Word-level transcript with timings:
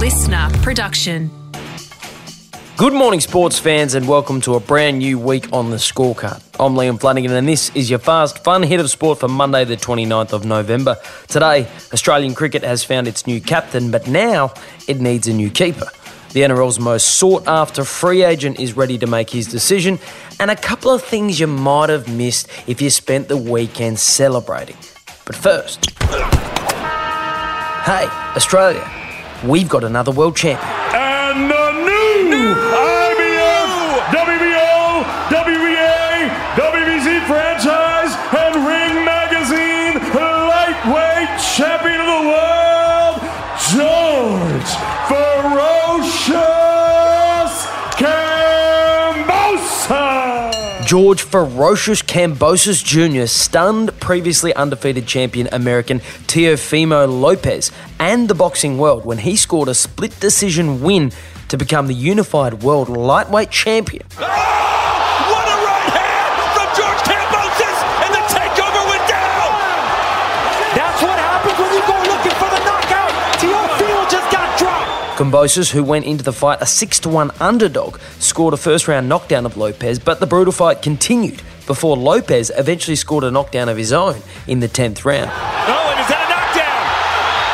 listener 0.00 0.48
production. 0.62 1.30
Good 2.78 2.94
morning, 2.94 3.20
sports 3.20 3.58
fans, 3.58 3.94
and 3.94 4.08
welcome 4.08 4.40
to 4.40 4.54
a 4.54 4.60
brand 4.60 5.00
new 5.00 5.18
week 5.18 5.52
on 5.52 5.68
the 5.68 5.76
scorecard. 5.76 6.42
I'm 6.58 6.72
Liam 6.72 6.98
Flanagan, 6.98 7.32
and 7.32 7.46
this 7.46 7.70
is 7.76 7.90
your 7.90 7.98
fast, 7.98 8.42
fun 8.42 8.62
hit 8.62 8.80
of 8.80 8.88
sport 8.88 9.20
for 9.20 9.28
Monday, 9.28 9.66
the 9.66 9.76
29th 9.76 10.32
of 10.32 10.46
November. 10.46 10.96
Today, 11.28 11.68
Australian 11.92 12.34
cricket 12.34 12.64
has 12.64 12.82
found 12.82 13.08
its 13.08 13.26
new 13.26 13.42
captain, 13.42 13.90
but 13.90 14.08
now 14.08 14.54
it 14.88 15.02
needs 15.02 15.28
a 15.28 15.34
new 15.34 15.50
keeper. 15.50 15.84
The 16.32 16.40
NRL's 16.40 16.80
most 16.80 17.18
sought 17.18 17.46
after 17.46 17.84
free 17.84 18.22
agent 18.22 18.58
is 18.58 18.74
ready 18.74 18.96
to 18.96 19.06
make 19.06 19.28
his 19.28 19.48
decision, 19.48 19.98
and 20.40 20.50
a 20.50 20.56
couple 20.56 20.90
of 20.90 21.02
things 21.02 21.38
you 21.38 21.46
might 21.46 21.90
have 21.90 22.08
missed 22.08 22.48
if 22.66 22.80
you 22.80 22.88
spent 22.88 23.28
the 23.28 23.36
weekend 23.36 23.98
celebrating. 23.98 24.76
But 25.26 25.36
first, 25.36 25.90
hey, 27.84 28.06
Australia, 28.34 28.99
we've 29.44 29.68
got 29.68 29.84
another 29.84 30.12
world 30.12 30.36
champion. 30.36 30.68
And 30.94 31.50
the 31.50 31.72
new 32.28 32.54
IBF, 32.54 33.70
WBO, 34.12 35.04
WBA, 35.30 36.28
WBC 36.56 37.26
franchise, 37.26 37.79
George 50.90 51.22
Ferocious 51.22 52.02
Kambosos 52.02 52.82
Jr. 52.82 53.26
stunned 53.26 53.96
previously 54.00 54.52
undefeated 54.56 55.06
champion 55.06 55.48
American 55.52 56.00
Teofimo 56.26 57.06
Lopez 57.06 57.70
and 58.00 58.26
the 58.28 58.34
boxing 58.34 58.76
world 58.76 59.04
when 59.04 59.18
he 59.18 59.36
scored 59.36 59.68
a 59.68 59.74
split 59.74 60.18
decision 60.18 60.80
win 60.80 61.12
to 61.46 61.56
become 61.56 61.86
the 61.86 61.94
unified 61.94 62.64
world 62.64 62.88
lightweight 62.88 63.52
champion. 63.52 64.04
Kambosos, 75.20 75.68
who 75.68 75.84
went 75.84 76.06
into 76.06 76.24
the 76.24 76.32
fight 76.32 76.62
a 76.62 76.66
6 76.66 77.00
to 77.00 77.10
1 77.10 77.30
underdog, 77.44 78.00
scored 78.16 78.54
a 78.54 78.56
first 78.56 78.88
round 78.88 79.04
knockdown 79.06 79.44
of 79.44 79.58
Lopez, 79.58 79.98
but 79.98 80.16
the 80.16 80.24
brutal 80.24 80.48
fight 80.48 80.80
continued 80.80 81.44
before 81.68 81.94
Lopez 81.94 82.50
eventually 82.56 82.96
scored 82.96 83.24
a 83.24 83.30
knockdown 83.30 83.68
of 83.68 83.76
his 83.76 83.92
own 83.92 84.16
in 84.48 84.64
the 84.64 84.66
10th 84.66 85.04
round. 85.04 85.28
Oh, 85.28 85.92
and 85.92 86.00
is 86.00 86.08
that 86.08 86.24
a 86.24 86.28
knockdown? 86.32 86.80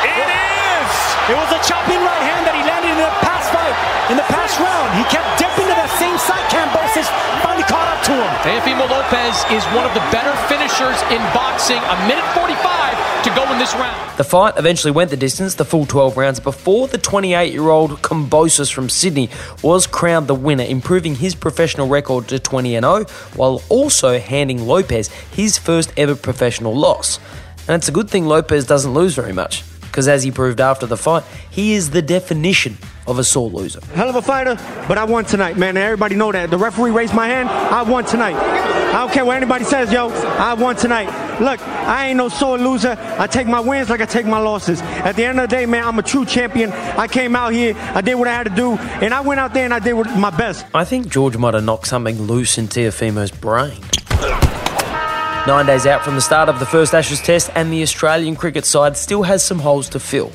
It 0.07 0.15
is. 0.15 0.91
It 1.27 1.35
was 1.35 1.51
a 1.51 1.59
chopping 1.67 1.99
right 2.07 2.23
hand 2.23 2.47
that 2.47 2.55
he 2.55 2.63
landed 2.63 2.87
in 2.87 3.03
the 3.03 3.11
past 3.19 3.51
fight, 3.51 3.75
in 4.07 4.15
the 4.15 4.27
past 4.31 4.55
round. 4.63 4.87
He 4.95 5.03
kept 5.11 5.27
dipping 5.35 5.67
to 5.67 5.75
that 5.75 5.91
same 5.99 6.15
side. 6.23 6.47
Kambosos 6.47 7.11
finally 7.43 7.67
caught 7.67 7.91
up 7.91 7.99
to 8.07 8.15
him. 8.15 8.31
Teofimo 8.47 8.87
Lopez 8.87 9.43
is 9.51 9.67
one 9.75 9.83
of 9.83 9.91
the 9.91 10.03
better 10.07 10.31
finishers 10.47 11.03
in 11.11 11.19
boxing. 11.35 11.83
A 11.83 11.97
minute 12.07 12.23
45 12.31 13.16
to 13.29 13.35
go 13.35 13.51
in 13.51 13.59
this 13.59 13.73
round. 13.75 14.17
The 14.17 14.23
fight 14.23 14.53
eventually 14.57 14.91
went 14.91 15.09
the 15.09 15.17
distance, 15.17 15.55
the 15.55 15.65
full 15.65 15.85
12 15.85 16.17
rounds, 16.17 16.39
before 16.39 16.87
the 16.87 16.97
28 16.97 17.51
year 17.51 17.69
old 17.69 18.01
Kambosos 18.01 18.71
from 18.71 18.89
Sydney 18.89 19.29
was 19.61 19.85
crowned 19.87 20.27
the 20.27 20.35
winner, 20.35 20.63
improving 20.63 21.15
his 21.15 21.35
professional 21.35 21.87
record 21.87 22.27
to 22.29 22.39
20 22.39 22.71
0, 22.71 23.05
while 23.35 23.61
also 23.69 24.19
handing 24.19 24.65
Lopez 24.65 25.09
his 25.31 25.57
first 25.57 25.91
ever 25.97 26.15
professional 26.15 26.75
loss. 26.75 27.19
And 27.67 27.75
it's 27.75 27.89
a 27.89 27.91
good 27.91 28.09
thing 28.09 28.25
Lopez 28.25 28.65
doesn't 28.65 28.93
lose 28.93 29.15
very 29.15 29.33
much, 29.33 29.63
because 29.81 30.07
as 30.07 30.23
he 30.23 30.31
proved 30.31 30.61
after 30.61 30.85
the 30.85 30.97
fight, 30.97 31.23
he 31.49 31.73
is 31.73 31.89
the 31.89 32.01
definition 32.01 32.77
of 33.07 33.19
a 33.19 33.23
sore 33.23 33.49
loser. 33.49 33.79
Hell 33.93 34.09
of 34.09 34.15
a 34.15 34.21
fighter, 34.21 34.55
but 34.87 34.97
I 34.97 35.05
won 35.05 35.25
tonight, 35.25 35.57
man. 35.57 35.77
Everybody 35.77 36.15
know 36.15 36.31
that. 36.31 36.49
The 36.49 36.57
referee 36.57 36.91
raised 36.91 37.13
my 37.13 37.27
hand. 37.27 37.49
I 37.49 37.83
won 37.83 38.05
tonight. 38.05 38.35
I 38.35 38.99
don't 38.99 39.11
care 39.11 39.25
what 39.25 39.37
anybody 39.37 39.63
says, 39.63 39.91
yo. 39.91 40.09
I 40.09 40.53
won 40.53 40.75
tonight. 40.75 41.07
Look, 41.39 41.59
I 41.67 42.07
ain't 42.07 42.17
no 42.17 42.29
sore 42.29 42.57
loser. 42.57 42.97
I 43.17 43.27
take 43.27 43.47
my 43.47 43.59
wins 43.59 43.89
like 43.89 44.01
I 44.01 44.05
take 44.05 44.25
my 44.25 44.39
losses. 44.39 44.81
At 44.81 45.15
the 45.15 45.25
end 45.25 45.39
of 45.39 45.49
the 45.49 45.55
day, 45.55 45.65
man, 45.65 45.83
I'm 45.83 45.99
a 45.99 46.03
true 46.03 46.25
champion. 46.25 46.71
I 46.71 47.07
came 47.07 47.35
out 47.35 47.53
here, 47.53 47.75
I 47.77 48.01
did 48.01 48.15
what 48.15 48.27
I 48.27 48.33
had 48.33 48.43
to 48.47 48.55
do, 48.55 48.73
and 48.73 49.13
I 49.13 49.21
went 49.21 49.39
out 49.39 49.53
there 49.53 49.65
and 49.65 49.73
I 49.73 49.79
did 49.79 49.95
my 50.17 50.31
best. 50.31 50.65
I 50.73 50.83
think 50.83 51.09
George 51.09 51.37
might 51.37 51.53
have 51.53 51.63
knocked 51.63 51.87
something 51.87 52.21
loose 52.23 52.57
in 52.57 52.67
Teofimo's 52.67 53.31
brain. 53.31 53.79
Nine 55.47 55.65
days 55.65 55.85
out 55.85 56.03
from 56.03 56.15
the 56.15 56.21
start 56.21 56.49
of 56.49 56.59
the 56.59 56.65
first 56.65 56.93
Ashes 56.93 57.21
test, 57.21 57.49
and 57.55 57.71
the 57.71 57.81
Australian 57.81 58.35
cricket 58.35 58.65
side 58.65 58.97
still 58.97 59.23
has 59.23 59.45
some 59.45 59.59
holes 59.59 59.87
to 59.89 59.99
fill. 59.99 60.31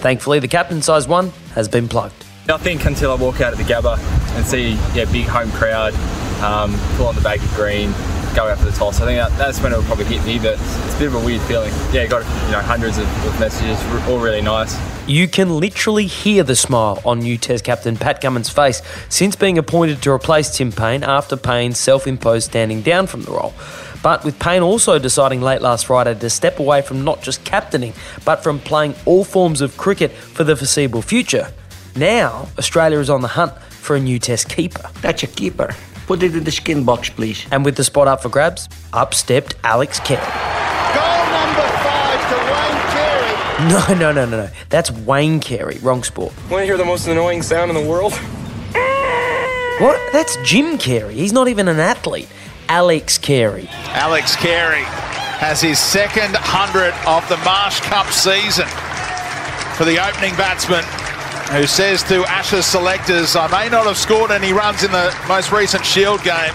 Thankfully, 0.00 0.38
the 0.38 0.48
captain 0.48 0.80
size 0.80 1.06
one 1.06 1.30
has 1.54 1.68
been 1.68 1.86
plugged. 1.86 2.24
I 2.48 2.56
think 2.56 2.84
until 2.86 3.12
I 3.12 3.14
walk 3.14 3.40
out 3.42 3.52
of 3.52 3.58
the 3.58 3.64
Gabba 3.64 3.98
and 4.34 4.44
see 4.44 4.70
yeah 4.94 5.04
big 5.12 5.26
home 5.26 5.50
crowd, 5.52 5.94
um, 6.42 6.74
pull 6.96 7.06
on 7.06 7.14
the 7.14 7.20
baggy 7.20 7.46
green, 7.54 7.92
go 8.34 8.48
out 8.48 8.58
for 8.58 8.64
the 8.64 8.72
toss. 8.72 9.00
I 9.00 9.04
think 9.04 9.18
that, 9.18 9.36
that's 9.38 9.60
when 9.60 9.72
it'll 9.72 9.84
probably 9.84 10.06
hit 10.06 10.24
me. 10.24 10.38
But 10.38 10.54
it's 10.54 10.94
a 10.94 10.98
bit 10.98 11.08
of 11.08 11.14
a 11.16 11.24
weird 11.24 11.42
feeling. 11.42 11.72
Yeah, 11.92 12.06
got 12.06 12.22
you 12.46 12.52
know 12.52 12.60
hundreds 12.60 12.98
of, 12.98 13.06
of 13.26 13.38
messages, 13.38 13.78
all 14.08 14.18
really 14.18 14.40
nice. 14.40 14.76
You 15.06 15.28
can 15.28 15.58
literally 15.58 16.06
hear 16.06 16.42
the 16.42 16.56
smile 16.56 17.02
on 17.04 17.20
new 17.20 17.36
Test 17.36 17.64
captain 17.64 17.96
Pat 17.96 18.20
Cummins' 18.20 18.48
face 18.48 18.80
since 19.08 19.36
being 19.36 19.58
appointed 19.58 20.02
to 20.02 20.10
replace 20.10 20.56
Tim 20.56 20.72
Paine 20.72 21.02
after 21.02 21.36
Paine's 21.36 21.78
self 21.78 22.06
imposed 22.06 22.50
standing 22.50 22.80
down 22.80 23.06
from 23.06 23.22
the 23.22 23.32
role. 23.32 23.52
But 24.02 24.24
with 24.24 24.38
Paine 24.38 24.62
also 24.62 24.98
deciding 24.98 25.42
late 25.42 25.60
last 25.60 25.86
Friday 25.86 26.14
to 26.14 26.30
step 26.30 26.58
away 26.58 26.80
from 26.82 27.04
not 27.04 27.22
just 27.22 27.44
captaining, 27.44 27.92
but 28.24 28.42
from 28.42 28.58
playing 28.58 28.94
all 29.04 29.24
forms 29.24 29.60
of 29.60 29.76
cricket 29.76 30.10
for 30.12 30.44
the 30.44 30.56
foreseeable 30.56 31.02
future, 31.02 31.52
now 31.96 32.48
Australia 32.58 32.98
is 32.98 33.10
on 33.10 33.20
the 33.20 33.28
hunt 33.28 33.52
for 33.58 33.96
a 33.96 34.00
new 34.00 34.18
Test 34.18 34.48
keeper. 34.48 34.88
That's 35.02 35.22
a 35.22 35.26
keeper. 35.26 35.74
Put 36.06 36.22
it 36.22 36.34
in 36.34 36.44
the 36.44 36.50
skin 36.50 36.84
box, 36.84 37.10
please. 37.10 37.46
And 37.50 37.64
with 37.64 37.76
the 37.76 37.84
spot 37.84 38.08
up 38.08 38.22
for 38.22 38.30
grabs, 38.30 38.68
up 38.92 39.12
stepped 39.14 39.54
Alex 39.64 40.00
Carey. 40.00 40.20
Goal 40.24 41.24
number 41.30 41.68
five 41.84 42.20
to 42.30 42.36
Wayne 42.52 42.82
Carey. 42.92 43.36
No, 43.68 43.94
no, 43.94 44.12
no, 44.12 44.24
no, 44.24 44.46
no. 44.46 44.50
That's 44.70 44.90
Wayne 44.90 45.40
Carey. 45.40 45.78
Wrong 45.82 46.02
sport. 46.02 46.32
Want 46.50 46.62
to 46.62 46.64
hear 46.64 46.78
the 46.78 46.84
most 46.84 47.06
annoying 47.06 47.42
sound 47.42 47.70
in 47.70 47.76
the 47.80 47.88
world? 47.88 48.14
What? 49.80 49.98
That's 50.12 50.36
Jim 50.44 50.76
Carrey. 50.78 51.12
He's 51.12 51.32
not 51.32 51.48
even 51.48 51.68
an 51.68 51.78
athlete. 51.80 52.28
Alex 52.70 53.18
Carey. 53.18 53.66
Alex 53.98 54.36
Carey 54.36 54.84
has 55.42 55.60
his 55.60 55.76
second 55.76 56.36
hundred 56.36 56.94
of 57.04 57.28
the 57.28 57.36
Marsh 57.38 57.80
Cup 57.80 58.06
season 58.12 58.68
for 59.74 59.84
the 59.84 59.98
opening 59.98 60.36
batsman 60.36 60.84
who 61.50 61.66
says 61.66 62.04
to 62.04 62.24
Ashes 62.26 62.64
selectors, 62.64 63.34
I 63.34 63.48
may 63.48 63.68
not 63.68 63.86
have 63.86 63.96
scored 63.96 64.30
any 64.30 64.52
runs 64.52 64.84
in 64.84 64.92
the 64.92 65.12
most 65.26 65.50
recent 65.50 65.84
Shield 65.84 66.22
game, 66.22 66.54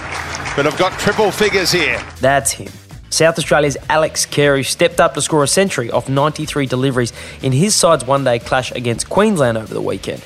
but 0.56 0.66
I've 0.66 0.78
got 0.78 0.98
triple 0.98 1.32
figures 1.32 1.70
here. 1.70 2.02
That's 2.22 2.54
him. 2.54 2.72
South 3.10 3.38
Australia's 3.38 3.76
Alex 3.90 4.26
Carey 4.26 4.64
stepped 4.64 5.02
up 5.02 5.16
to 5.16 5.22
score 5.22 5.44
a 5.44 5.48
century 5.50 5.92
off 5.92 6.08
93 6.08 6.66
deliveries 6.66 7.12
in 7.42 7.52
his 7.52 7.76
side's 7.76 8.06
one 8.06 8.24
day 8.24 8.40
clash 8.40 8.72
against 8.72 9.10
Queensland 9.10 9.58
over 9.58 9.74
the 9.74 9.82
weekend. 9.82 10.24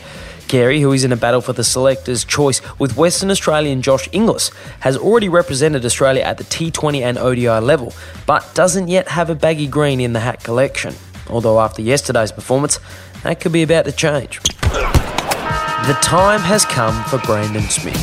Carey, 0.50 0.82
who 0.82 0.92
is 0.92 1.04
in 1.04 1.12
a 1.12 1.16
battle 1.16 1.42
for 1.42 1.54
the 1.54 1.64
selector's 1.64 2.26
choice 2.26 2.60
with 2.80 2.98
Western 2.98 3.30
Australian 3.30 3.84
Josh 3.84 4.10
Inglis, 4.12 4.50
has 4.80 4.98
already 4.98 5.30
represented 5.30 5.86
Australia 5.86 6.24
at 6.24 6.40
the 6.40 6.44
T20 6.44 7.02
and 7.02 7.20
ODI 7.20 7.48
level, 7.64 7.94
but 8.26 8.50
doesn't 8.56 8.88
yet 8.88 9.08
have 9.10 9.30
a 9.30 9.36
baggy 9.36 9.68
green 9.68 10.02
in 10.02 10.14
the 10.14 10.20
hat 10.20 10.44
collection. 10.44 10.96
Although 11.30 11.60
after 11.60 11.84
yesterday's 11.84 12.32
performance, 12.32 12.80
that 13.22 13.40
could 13.40 13.52
be 13.52 13.62
about 13.62 13.86
to 13.86 13.92
change. 13.92 14.42
The 14.50 15.98
time 16.02 16.40
has 16.40 16.66
come 16.66 17.04
for 17.06 17.20
Brandon 17.20 17.62
Smith. 17.70 17.94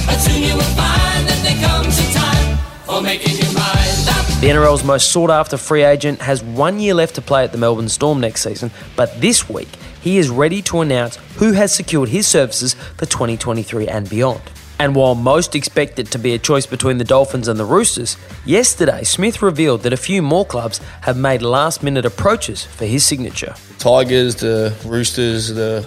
The 4.41 4.49
NRL's 4.49 4.85
most 4.85 5.11
sought 5.11 5.31
after 5.31 5.57
free 5.57 5.83
agent 5.83 6.21
has 6.21 6.45
one 6.45 6.79
year 6.79 6.95
left 6.95 7.17
to 7.17 7.23
play 7.23 7.43
at 7.43 7.51
the 7.51 7.59
Melbourne 7.59 7.89
Storm 7.89 8.21
next 8.21 8.43
season, 8.43 8.71
but 8.95 9.21
this 9.21 9.49
week 9.49 9.69
he 10.07 10.19
is 10.19 10.31
ready 10.31 10.63
to 10.63 10.83
announce 10.83 11.17
who 11.39 11.51
has 11.51 11.75
secured 11.75 12.09
his 12.09 12.29
services 12.29 12.75
for 12.97 13.07
2023 13.07 13.89
and 13.89 14.09
beyond. 14.09 14.41
And 14.79 14.95
while 14.95 15.17
most 15.17 15.57
expect 15.57 15.99
it 15.99 16.13
to 16.13 16.19
be 16.19 16.33
a 16.33 16.39
choice 16.39 16.65
between 16.65 16.99
the 16.99 17.05
Dolphins 17.05 17.49
and 17.49 17.59
the 17.59 17.65
Roosters, 17.65 18.17
yesterday 18.45 19.03
Smith 19.03 19.43
revealed 19.43 19.83
that 19.83 19.93
a 19.93 19.97
few 19.97 20.23
more 20.23 20.45
clubs 20.45 20.79
have 21.01 21.19
made 21.19 21.43
last 21.43 21.83
minute 21.83 22.05
approaches 22.05 22.63
for 22.65 22.85
his 22.85 23.05
signature. 23.05 23.57
Tigers, 23.81 24.37
the 24.37 24.73
Roosters, 24.85 25.49
the 25.49 25.85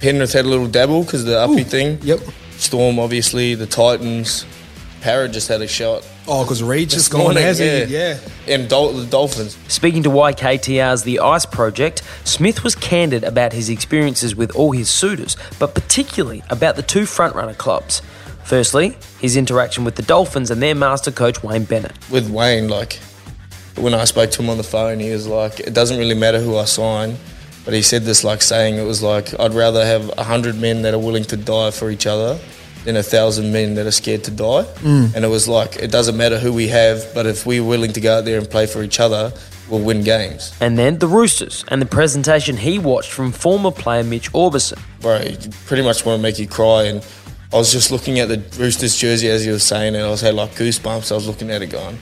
Penrith 0.00 0.32
had 0.32 0.46
a 0.46 0.48
little 0.48 0.66
dabble 0.66 1.02
because 1.02 1.26
the 1.26 1.38
uppy 1.38 1.62
thing. 1.62 1.98
Yep. 2.00 2.20
Storm, 2.56 2.98
obviously, 2.98 3.54
the 3.54 3.66
Titans. 3.66 4.46
Parra 5.02 5.28
just 5.28 5.48
had 5.48 5.60
a 5.62 5.66
shot. 5.66 6.08
Oh, 6.28 6.44
because 6.44 6.62
Reed 6.62 6.88
just 6.88 7.10
gone, 7.10 7.22
morning, 7.22 7.42
hasn't 7.42 7.88
he? 7.88 7.94
Yeah. 7.94 8.18
And 8.46 8.68
Dol- 8.70 8.92
the 8.92 9.04
Dolphins. 9.04 9.58
Speaking 9.66 10.04
to 10.04 10.08
YKTR's 10.08 11.02
The 11.02 11.18
Ice 11.18 11.44
Project, 11.44 12.02
Smith 12.22 12.62
was 12.62 12.76
candid 12.76 13.24
about 13.24 13.52
his 13.52 13.68
experiences 13.68 14.36
with 14.36 14.54
all 14.54 14.70
his 14.70 14.88
suitors, 14.88 15.36
but 15.58 15.74
particularly 15.74 16.44
about 16.50 16.76
the 16.76 16.82
two 16.82 17.02
frontrunner 17.02 17.58
clubs. 17.58 18.00
Firstly, 18.44 18.96
his 19.20 19.36
interaction 19.36 19.84
with 19.84 19.96
the 19.96 20.02
Dolphins 20.02 20.52
and 20.52 20.62
their 20.62 20.74
master 20.76 21.10
coach 21.10 21.42
Wayne 21.42 21.64
Bennett. 21.64 21.92
With 22.08 22.30
Wayne, 22.30 22.68
like, 22.68 23.00
when 23.76 23.94
I 23.94 24.04
spoke 24.04 24.30
to 24.30 24.42
him 24.42 24.50
on 24.50 24.56
the 24.56 24.62
phone, 24.62 25.00
he 25.00 25.10
was 25.10 25.26
like, 25.26 25.58
it 25.58 25.74
doesn't 25.74 25.98
really 25.98 26.14
matter 26.14 26.40
who 26.40 26.56
I 26.56 26.64
sign. 26.64 27.16
But 27.64 27.74
he 27.74 27.82
said 27.82 28.02
this 28.02 28.22
like 28.22 28.42
saying 28.42 28.76
it 28.76 28.84
was 28.84 29.02
like 29.02 29.38
I'd 29.38 29.54
rather 29.54 29.84
have 29.84 30.16
a 30.18 30.24
hundred 30.24 30.56
men 30.56 30.82
that 30.82 30.94
are 30.94 30.98
willing 30.98 31.24
to 31.24 31.36
die 31.36 31.70
for 31.70 31.90
each 31.90 32.06
other 32.06 32.40
than 32.84 32.96
a 32.96 33.02
thousand 33.02 33.52
men 33.52 33.74
that 33.74 33.86
are 33.86 33.92
scared 33.92 34.24
to 34.24 34.30
die. 34.30 34.64
Mm. 34.80 35.14
And 35.14 35.24
it 35.24 35.28
was 35.28 35.48
like 35.48 35.76
it 35.76 35.90
doesn't 35.90 36.16
matter 36.16 36.38
who 36.38 36.52
we 36.52 36.68
have, 36.68 37.12
but 37.14 37.26
if 37.26 37.46
we're 37.46 37.64
willing 37.64 37.92
to 37.92 38.00
go 38.00 38.18
out 38.18 38.24
there 38.24 38.38
and 38.38 38.48
play 38.48 38.66
for 38.66 38.82
each 38.82 39.00
other, 39.00 39.32
we'll 39.68 39.80
win 39.80 40.02
games. 40.02 40.52
And 40.60 40.78
then 40.78 40.98
the 40.98 41.06
Roosters 41.06 41.64
and 41.68 41.80
the 41.80 41.86
presentation 41.86 42.56
he 42.56 42.78
watched 42.78 43.10
from 43.10 43.32
former 43.32 43.70
player 43.70 44.04
Mitch 44.04 44.32
Aubusson. 44.32 44.80
Bro, 45.00 45.22
you 45.22 45.50
pretty 45.66 45.82
much 45.82 46.04
want 46.04 46.18
to 46.18 46.22
make 46.22 46.38
you 46.38 46.46
cry. 46.46 46.84
And 46.84 47.04
I 47.52 47.56
was 47.56 47.72
just 47.72 47.90
looking 47.90 48.18
at 48.18 48.28
the 48.28 48.38
Roosters 48.58 48.96
jersey 48.96 49.28
as 49.28 49.44
he 49.44 49.50
was 49.50 49.62
saying 49.62 49.94
it. 49.94 50.00
I 50.00 50.08
was 50.08 50.20
had 50.20 50.34
like 50.34 50.52
goosebumps. 50.52 51.12
I 51.12 51.14
was 51.14 51.26
looking 51.26 51.50
at 51.50 51.62
it 51.62 51.68
going, 51.68 51.98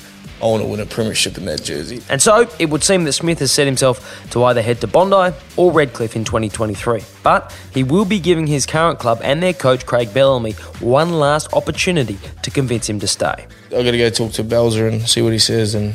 want 0.48 0.62
to 0.62 0.68
win 0.68 0.80
a 0.80 0.86
premiership 0.86 1.36
in 1.36 1.44
that 1.46 1.62
jersey. 1.62 2.02
And 2.08 2.20
so 2.20 2.48
it 2.58 2.70
would 2.70 2.82
seem 2.82 3.04
that 3.04 3.12
Smith 3.12 3.38
has 3.40 3.52
set 3.52 3.66
himself 3.66 4.30
to 4.30 4.44
either 4.44 4.62
head 4.62 4.80
to 4.80 4.86
Bondi 4.86 5.36
or 5.56 5.72
Redcliffe 5.72 6.16
in 6.16 6.24
2023. 6.24 7.02
But 7.22 7.54
he 7.72 7.82
will 7.84 8.04
be 8.04 8.18
giving 8.18 8.46
his 8.46 8.66
current 8.66 8.98
club 8.98 9.20
and 9.22 9.42
their 9.42 9.52
coach 9.52 9.86
Craig 9.86 10.14
Bellamy 10.14 10.52
one 10.80 11.12
last 11.18 11.52
opportunity 11.52 12.18
to 12.42 12.50
convince 12.50 12.88
him 12.88 13.00
to 13.00 13.06
stay. 13.06 13.46
I 13.68 13.82
got 13.82 13.90
to 13.90 13.98
go 13.98 14.10
talk 14.10 14.32
to 14.32 14.44
Belzer 14.44 14.90
and 14.90 15.08
see 15.08 15.22
what 15.22 15.32
he 15.32 15.38
says, 15.38 15.74
and 15.74 15.94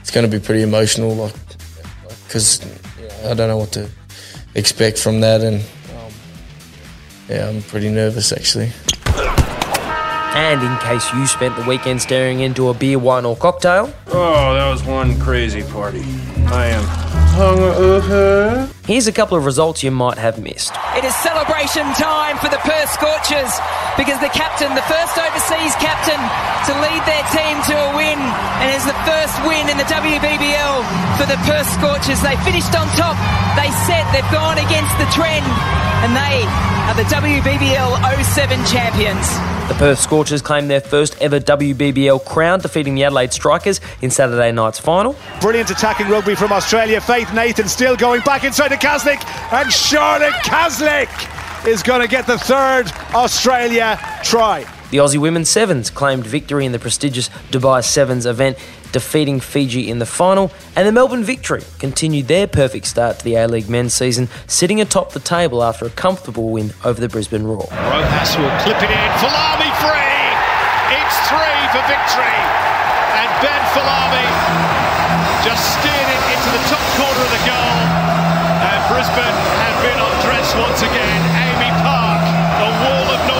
it's 0.00 0.10
going 0.10 0.28
to 0.28 0.38
be 0.38 0.42
pretty 0.42 0.62
emotional, 0.62 1.14
like 1.14 1.34
because 2.26 2.60
I 3.24 3.34
don't 3.34 3.48
know 3.48 3.58
what 3.58 3.72
to 3.72 3.90
expect 4.54 4.98
from 4.98 5.20
that, 5.20 5.40
and 5.40 5.60
um, 5.96 6.12
yeah, 7.28 7.48
I'm 7.48 7.62
pretty 7.62 7.90
nervous 7.90 8.32
actually. 8.32 8.70
And 10.40 10.62
in 10.62 10.74
case 10.78 11.04
you 11.12 11.26
spent 11.26 11.54
the 11.56 11.62
weekend 11.68 12.00
staring 12.00 12.40
into 12.40 12.68
a 12.70 12.74
beer, 12.74 12.98
wine, 12.98 13.26
or 13.26 13.36
cocktail, 13.36 13.92
Oh, 14.08 14.54
that 14.54 14.70
was 14.70 14.82
one 14.82 15.20
crazy 15.20 15.62
party. 15.62 16.00
I 16.48 16.66
am 16.72 16.82
hungover. 17.36 18.66
here's 18.86 19.06
a 19.06 19.12
couple 19.12 19.36
of 19.36 19.44
results 19.44 19.82
you 19.82 19.90
might 19.90 20.16
have 20.18 20.40
missed. 20.42 20.72
It 20.96 21.04
is 21.04 21.14
celebration 21.16 21.84
time 21.94 22.38
for 22.38 22.48
the 22.48 22.56
Perth 22.64 22.90
Scorchers 22.90 23.52
because 24.00 24.18
the 24.24 24.32
captain, 24.32 24.72
the 24.74 24.82
first 24.88 25.14
overseas 25.20 25.76
captain 25.76 26.18
to 26.66 26.72
lead 26.80 27.02
their 27.04 27.24
team 27.36 27.54
to 27.68 27.74
a 27.76 27.76
win, 27.76 27.78
and 27.78 27.88
is 27.88 27.89
the 28.90 29.06
first 29.06 29.38
win 29.46 29.70
in 29.70 29.76
the 29.78 29.86
WBBL 29.86 30.76
for 31.14 31.26
the 31.30 31.38
Perth 31.46 31.70
Scorchers. 31.78 32.20
They 32.22 32.34
finished 32.42 32.74
on 32.74 32.88
top. 32.98 33.14
They 33.54 33.70
set. 33.86 34.02
They've 34.10 34.32
gone 34.32 34.58
against 34.58 34.90
the 34.98 35.06
trend, 35.14 35.46
and 36.02 36.10
they 36.10 36.42
are 36.90 36.96
the 36.98 37.06
WBBL 37.06 38.24
07 38.24 38.64
champions. 38.66 39.28
The 39.68 39.76
Perth 39.78 40.00
Scorchers 40.00 40.42
claim 40.42 40.66
their 40.66 40.80
first 40.80 41.16
ever 41.20 41.38
WBBL 41.38 42.24
crown, 42.24 42.58
defeating 42.58 42.96
the 42.96 43.04
Adelaide 43.04 43.32
Strikers 43.32 43.80
in 44.02 44.10
Saturday 44.10 44.50
night's 44.50 44.80
final. 44.80 45.14
Brilliant 45.40 45.70
attacking 45.70 46.08
rugby 46.08 46.34
from 46.34 46.50
Australia. 46.50 47.00
Faith 47.00 47.32
Nathan 47.32 47.68
still 47.68 47.94
going 47.94 48.22
back 48.22 48.42
inside 48.42 48.68
to 48.68 48.76
Caslick, 48.76 49.24
and 49.52 49.72
Charlotte 49.72 50.34
Caslick 50.42 51.08
is 51.64 51.84
going 51.84 52.00
to 52.00 52.08
get 52.08 52.26
the 52.26 52.38
third 52.38 52.90
Australia 53.14 54.00
try. 54.24 54.66
The 54.90 54.98
Aussie 54.98 55.18
Women's 55.18 55.48
Sevens 55.48 55.88
claimed 55.88 56.26
victory 56.26 56.66
in 56.66 56.72
the 56.72 56.78
prestigious 56.80 57.28
Dubai 57.54 57.84
Sevens 57.84 58.26
event, 58.26 58.58
defeating 58.90 59.38
Fiji 59.38 59.88
in 59.88 60.00
the 60.00 60.06
final, 60.06 60.50
and 60.74 60.82
the 60.82 60.90
Melbourne 60.90 61.22
Victory 61.22 61.62
continued 61.78 62.26
their 62.26 62.48
perfect 62.48 62.86
start 62.86 63.20
to 63.20 63.24
the 63.24 63.36
A 63.36 63.46
League 63.46 63.70
men's 63.70 63.94
season, 63.94 64.28
sitting 64.48 64.80
atop 64.80 65.12
the 65.12 65.20
table 65.20 65.62
after 65.62 65.86
a 65.86 65.90
comfortable 65.90 66.50
win 66.50 66.74
over 66.82 67.00
the 67.00 67.08
Brisbane 67.08 67.44
Roar. 67.44 67.70
Rojas 67.70 68.34
will 68.34 68.50
clip 68.66 68.82
it 68.82 68.90
in. 68.90 69.10
Folami 69.22 69.70
free. 69.78 70.26
It's 70.98 71.16
three 71.30 71.62
for 71.70 71.86
victory. 71.86 72.40
And 73.14 73.30
Ben 73.38 73.62
Folami 73.70 74.26
just 75.46 75.62
steered 75.78 76.10
it 76.10 76.22
into 76.34 76.50
the 76.50 76.62
top 76.66 76.82
corner 76.98 77.22
of 77.22 77.30
the 77.30 77.42
goal. 77.46 77.78
And 78.58 78.80
Brisbane 78.90 79.38
have 79.54 79.78
been 79.86 80.02
undressed 80.02 80.58
once 80.58 80.82
again. 80.82 81.22
AAMI 81.30 81.70
Park, 81.78 82.22
a 82.58 82.68
wall 82.82 83.06
of 83.14 83.20
noise. 83.30 83.39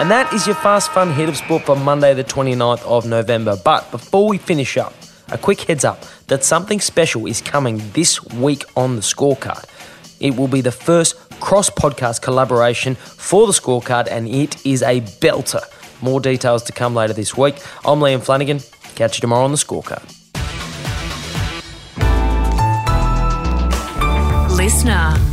And 0.00 0.10
that 0.10 0.32
is 0.32 0.46
your 0.46 0.56
fast, 0.56 0.92
fun 0.92 1.12
hit 1.12 1.28
of 1.28 1.36
sport 1.36 1.64
for 1.66 1.76
Monday, 1.76 2.14
the 2.14 2.24
29th 2.24 2.82
of 2.86 3.04
November. 3.06 3.54
But 3.62 3.90
before 3.90 4.26
we 4.26 4.38
finish 4.38 4.78
up, 4.78 4.94
a 5.28 5.36
quick 5.36 5.60
heads 5.60 5.84
up 5.84 6.02
that 6.28 6.42
something 6.42 6.80
special 6.80 7.26
is 7.26 7.42
coming 7.42 7.82
this 7.92 8.24
week 8.24 8.64
on 8.78 8.96
the 8.96 9.02
scorecard. 9.02 9.66
It 10.18 10.38
will 10.38 10.48
be 10.48 10.62
the 10.62 10.72
first 10.72 11.18
cross 11.38 11.68
podcast 11.68 12.22
collaboration 12.22 12.94
for 12.94 13.46
the 13.46 13.52
scorecard, 13.52 14.08
and 14.10 14.26
it 14.26 14.64
is 14.64 14.82
a 14.82 15.02
belter. 15.20 15.62
More 16.00 16.18
details 16.18 16.62
to 16.62 16.72
come 16.72 16.94
later 16.94 17.12
this 17.12 17.36
week. 17.36 17.56
I'm 17.84 18.00
Liam 18.00 18.22
Flanagan. 18.22 18.60
Catch 18.94 19.18
you 19.18 19.20
tomorrow 19.20 19.44
on 19.44 19.50
the 19.50 19.58
scorecard. 19.58 20.16
Listener. 24.56 25.29